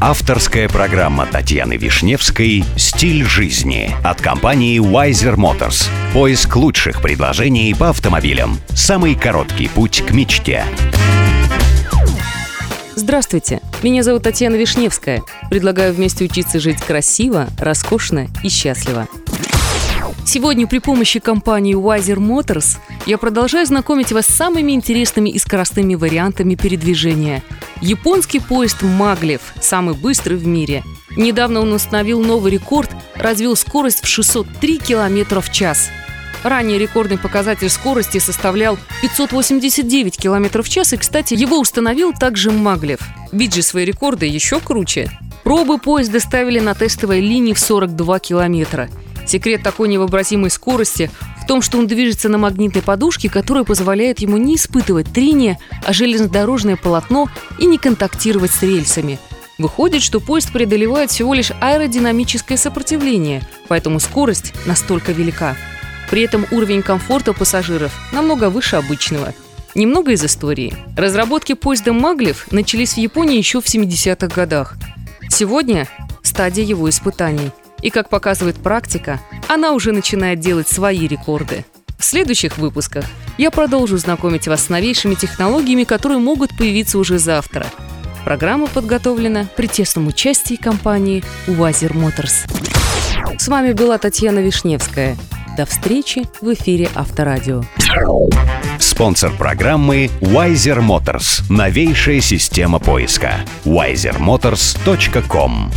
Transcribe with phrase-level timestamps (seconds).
[0.00, 5.88] Авторская программа Татьяны Вишневской «Стиль жизни» от компании Wiser Motors.
[6.12, 8.58] Поиск лучших предложений по автомобилям.
[8.70, 10.64] Самый короткий путь к мечте.
[12.94, 15.22] Здравствуйте, меня зовут Татьяна Вишневская.
[15.50, 19.08] Предлагаю вместе учиться жить красиво, роскошно и счастливо.
[20.26, 25.94] Сегодня при помощи компании Wiser Motors я продолжаю знакомить вас с самыми интересными и скоростными
[25.94, 27.42] вариантами передвижения.
[27.86, 30.82] Японский поезд Маглев, самый быстрый в мире.
[31.18, 35.90] Недавно он установил новый рекорд, развил скорость в 603 км в час.
[36.42, 43.00] Ранее рекордный показатель скорости составлял 589 км в час, и, кстати, его установил также Маглев.
[43.32, 45.10] Бить же свои рекорды еще круче.
[45.42, 48.88] Пробы поезда ставили на тестовой линии в 42 километра–
[49.26, 51.10] Секрет такой невообразимой скорости
[51.42, 55.92] в том, что он движется на магнитной подушке, которая позволяет ему не испытывать трения, а
[55.92, 57.28] железнодорожное полотно
[57.58, 59.18] и не контактировать с рельсами.
[59.58, 65.56] Выходит, что поезд преодолевает всего лишь аэродинамическое сопротивление, поэтому скорость настолько велика.
[66.10, 69.32] При этом уровень комфорта пассажиров намного выше обычного.
[69.74, 70.74] Немного из истории.
[70.96, 74.74] Разработки поезда Маглев начались в Японии еще в 70-х годах.
[75.28, 75.88] Сегодня
[76.22, 77.50] стадия его испытаний–
[77.84, 81.64] и, как показывает практика, она уже начинает делать свои рекорды.
[81.98, 83.04] В следующих выпусках
[83.38, 87.66] я продолжу знакомить вас с новейшими технологиями, которые могут появиться уже завтра.
[88.24, 92.44] Программа подготовлена при тесном участии компании «Уазер Моторс».
[93.38, 95.18] С вами была Татьяна Вишневская.
[95.56, 97.64] До встречи в эфире Авторадио.
[98.78, 101.42] Спонсор программы Wiser Motors.
[101.50, 103.44] Новейшая система поиска.
[103.64, 105.70] wisermotors.com